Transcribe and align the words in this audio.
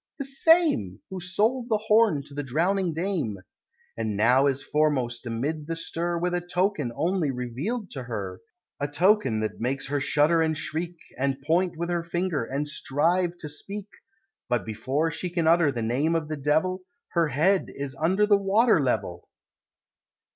the 0.17 0.25
same! 0.25 0.99
Who 1.11 1.19
sold 1.19 1.69
the 1.69 1.77
Horn 1.77 2.23
to 2.23 2.33
the 2.33 2.41
drowning 2.41 2.91
Dame! 2.91 3.37
And 3.95 4.17
now 4.17 4.47
is 4.47 4.63
foremost 4.63 5.27
amid 5.27 5.67
the 5.67 5.75
stir 5.75 6.17
With 6.17 6.33
a 6.33 6.41
token 6.41 6.91
only 6.95 7.29
reveal'd 7.29 7.91
to 7.91 8.03
her; 8.05 8.41
A 8.79 8.87
token 8.87 9.41
that 9.41 9.59
makes 9.59 9.85
her 9.89 9.99
shudder 9.99 10.41
and 10.41 10.57
shriek, 10.57 10.97
And 11.19 11.43
point 11.43 11.77
with 11.77 11.89
her 11.91 12.01
finger, 12.01 12.43
and 12.45 12.67
strive 12.67 13.37
to 13.41 13.47
speak 13.47 13.89
But 14.49 14.65
before 14.65 15.11
she 15.11 15.29
can 15.29 15.45
utter 15.45 15.71
the 15.71 15.83
name 15.83 16.15
of 16.15 16.29
the 16.29 16.37
Devil, 16.37 16.81
Her 17.09 17.27
head 17.27 17.65
is 17.67 17.93
under 18.01 18.25
the 18.25 18.37
water 18.39 18.81
level! 18.81 19.29